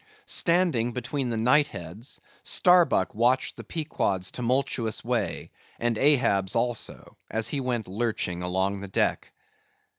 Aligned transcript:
Standing 0.25 0.93
between 0.93 1.29
the 1.29 1.37
knight 1.37 1.67
heads, 1.67 2.19
Starbuck 2.41 3.13
watched 3.13 3.55
the 3.55 3.63
Pequod's 3.63 4.31
tumultuous 4.31 5.03
way, 5.05 5.51
and 5.77 5.95
Ahab's 5.95 6.55
also, 6.55 7.15
as 7.29 7.49
he 7.49 7.61
went 7.61 7.87
lurching 7.87 8.41
along 8.41 8.81
the 8.81 8.87
deck. 8.87 9.31